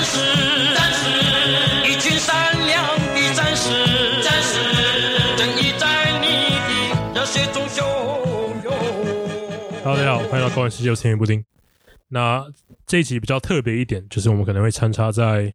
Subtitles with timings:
[0.00, 1.10] 战士，
[1.86, 3.68] 一群善良的战士，
[4.22, 4.56] 战士，
[5.36, 6.56] 正义在你
[7.12, 7.84] 的热血中汹
[8.64, 8.72] 涌。
[9.84, 11.44] Hello，大家好，欢迎到高玩世界，我是甜布丁。
[12.08, 12.46] 那
[12.86, 15.52] 这一集比较特别一点，就是我们可能会穿插在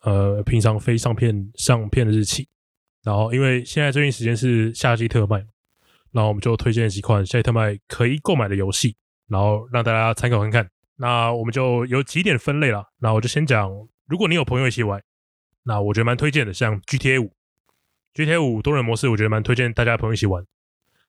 [0.00, 2.48] 呃平常非上片上片的日期，
[3.02, 5.44] 然后因为现在最近时间是夏季特卖，
[6.10, 8.96] 然后我们就推荐几款夏季特卖可以购买的游戏，
[9.28, 10.70] 然后让大家参考看看。
[10.96, 13.70] 那我们就有几点分类了，那我就先讲，
[14.06, 15.02] 如果你有朋友一起玩，
[15.64, 17.32] 那我觉得蛮推荐的，像 GTA 五
[18.14, 20.44] ，GTA 五多人模式，我觉得蛮推荐大家朋友一起玩，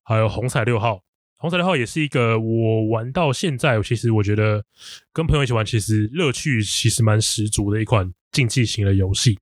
[0.03, 1.01] 还有红彩六号。
[1.37, 4.65] 红彩六号也是一个我玩到现在，其实我觉得
[5.13, 9.37] 跟朋友一起玩，其实乐趣其实蛮十足的一款竞技型的游戏。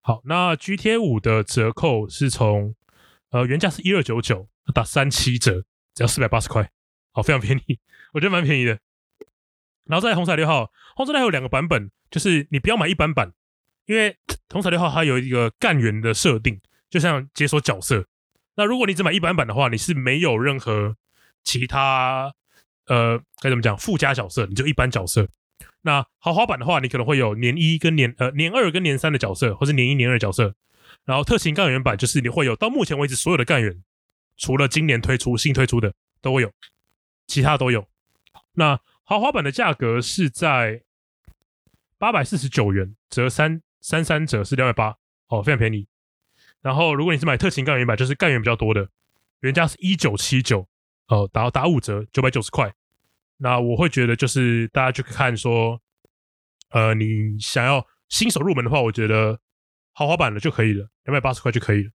[0.00, 2.74] 好，那 GTA 五的折扣是从
[3.30, 5.62] 呃原价是一二九九，打三七折，
[5.94, 6.68] 只要四百八十块，
[7.12, 7.78] 好，非常便宜，
[8.14, 8.78] 我觉得蛮便宜的。
[9.86, 13.32] 然后在红彩六号，红彩六号有两个版本，就是你不要买一般版，
[13.86, 14.16] 因为
[14.48, 18.06] 红彩六号它有一个干员的设定，就像解锁角色。
[18.56, 20.96] 那如果你只买一般版的话，你是没有任何
[21.42, 22.32] 其他
[22.86, 25.28] 呃该怎么讲附加角色，你就一般角色。
[25.82, 30.54] 那豪华版的话，你可能会有年一跟年呃年二跟年三的角色，或是年一年二角色。
[31.04, 33.82] 然后特勤干员版就是你会有到目前为止所有的干员，
[34.38, 36.50] 除了今年推出新推出的都会有，
[37.26, 37.86] 其他都有。
[38.54, 40.82] 那豪华版的价格是在
[41.98, 44.96] 八百四十九元，折三三三折是两百八，
[45.28, 45.86] 哦，非常便宜。
[46.62, 48.88] 然后，如果你是买特勤干员版，就是干员比较多的，
[49.40, 50.66] 原价是一九七九，
[51.08, 52.72] 哦，打打五折，九百九十块。
[53.36, 55.78] 那我会觉得，就是大家去看说，
[56.70, 59.38] 呃，你想要新手入门的话，我觉得
[59.92, 61.90] 豪华版的就可以了，两百八十块就可以了。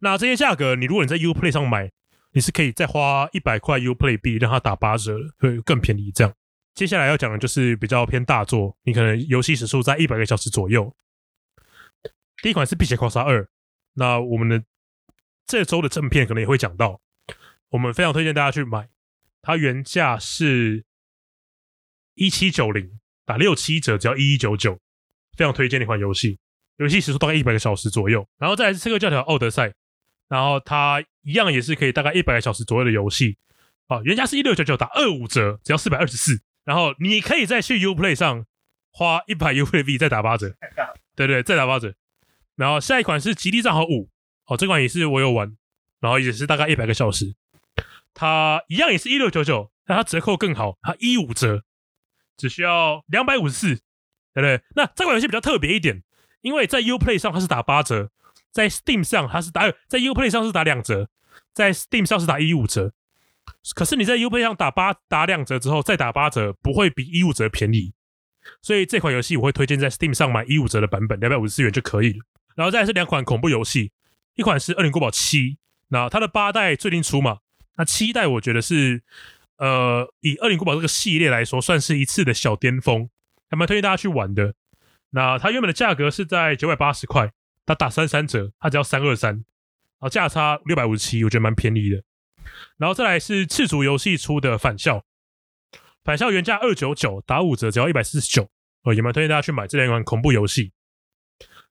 [0.00, 1.90] 那这些价格，你如果你在 Uplay 上买，
[2.32, 6.12] 你是可以再花一百块 Uplay 币让它打八折，会更便宜。
[6.12, 6.34] 这样，
[6.74, 10.96] 接下来要讲的就是比较偏大作，你可能游戏时数在一百个小时左右。
[12.42, 13.44] 第一款是《碧血狂杀二》。
[13.94, 14.64] 那我们的
[15.46, 17.00] 这周的正片可能也会讲到，
[17.70, 18.88] 我们非常推荐大家去买，
[19.42, 20.84] 它原价是
[22.14, 24.78] 一七九零，打六七折只要一一九九，
[25.36, 26.38] 非常推荐的一款游戏，
[26.76, 28.26] 游戏时速大概一百个小时左右。
[28.38, 29.68] 然后再来是《刺客教条：奥德赛》，
[30.28, 33.36] 然后它一样也是可以大概一百个小时左右的游戏，
[33.88, 38.46] 啊，原价是一六九九，打二五折只要四百二十四，然后你可以再去 Uplay 上
[38.92, 40.54] 花一百 Uplay V 再打八折，
[41.16, 41.96] 对对，再打八折。
[42.54, 44.06] 然后下一款是《极地战壕五》，
[44.46, 45.56] 哦，这款也是我有玩，
[45.98, 47.34] 然后也是大概一百个小时，
[48.14, 51.64] 它一样也是一六九九，但它折扣更好，它一五折，
[52.36, 53.74] 只需要两百五十四，
[54.32, 54.62] 对不对？
[54.76, 56.04] 那这款游戏比较特别一点，
[56.42, 58.12] 因为在 Uplay 上它是打八折，
[58.52, 61.08] 在 Steam 上它是打，在 Uplay 上是打两折，
[61.52, 62.92] 在 Steam 上是打一五折，
[63.74, 67.92] 可是你在 U 盘上打八打两折之后再打八折，不会比一五折便宜，
[68.62, 72.18] 所以这款游戏我会推荐在 Steam 上买一五折的版本，两百五十四元就可以了。
[72.56, 73.92] 然后再是两款恐怖游戏，
[74.34, 75.38] 一款是《恶灵古堡七》，
[75.88, 77.38] 那它的八代最近出嘛，
[77.76, 79.02] 那七代我觉得是，
[79.56, 83.08] 呃，以《恶灵古堡》这个系列来说，算是一次的小巅峰，
[83.48, 84.54] 还蛮推荐大家去玩的。
[85.10, 87.32] 那它原本的价格是在九百八十块，
[87.64, 89.42] 它打三三折，它只要三二三，然
[90.00, 92.02] 后价差六百五十七，我觉得蛮便宜的。
[92.76, 94.96] 然后再来是赤足游戏出的《返校》，
[96.02, 98.50] 《返校》原价二九九，打五折只要一百四十九，
[98.84, 100.72] 呃，也蛮推荐大家去买这两款恐怖游戏。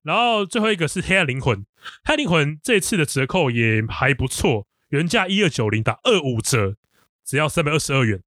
[0.02, 1.66] 然后最后一个是黑暗灵魂，
[2.04, 6.76] 黑暗灵魂这次的折扣也还不错，原价一二九零打二五折，
[7.26, 8.24] 只要三百二十二元。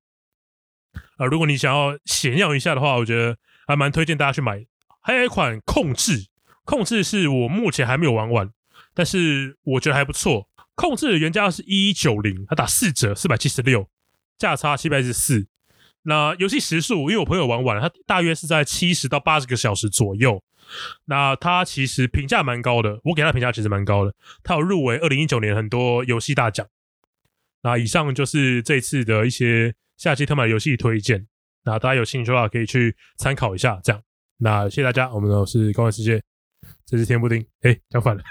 [1.16, 4.66] 啊，如果你想要显耀一下的话，我觉得还蛮推荐大家去买。
[5.00, 6.28] 还有一款控制，
[6.64, 8.52] 控制是我目前还没有玩完，
[8.94, 10.48] 但是我觉得还不错。
[10.75, 13.88] 控制的原价是一一九零，它打四折四百七十六，
[14.38, 15.47] 价差七百一十四。
[16.04, 20.42] 那游戏时数，因为我朋友玩完了，它大约是在七十到八十个小时左右。
[21.04, 26.66] 那他其实评价蛮高的，我给他评价其实蛮高的，他有入围二零一九年很多游戏大奖。
[27.62, 31.26] 那以上就是这次的一些夏季特卖游戏推荐，
[31.64, 33.81] 那大家有兴趣的话可以去参考一下。
[33.84, 34.02] 这样，
[34.38, 36.22] 那谢谢大家，我们都是高玩世界，
[36.87, 38.22] 这是天布丁，哎，讲反了，